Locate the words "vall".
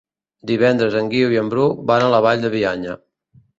2.29-2.45